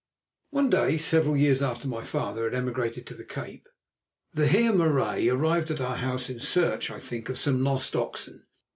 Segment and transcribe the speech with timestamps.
[0.49, 3.69] One day, several years after my father had emigrated to the Cape,
[4.33, 8.47] the Heer Marais arrived at our house in search, I think, of some lost oxen.